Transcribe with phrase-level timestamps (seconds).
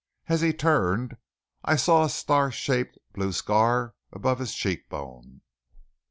[0.27, 1.15] As he turned
[1.63, 5.41] I saw a star shaped blue scar above his cheekbone.